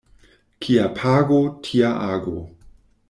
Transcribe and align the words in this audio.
Kia 0.65 0.87
pago, 0.95 1.39
tia 1.67 1.93
ago. 2.15 2.35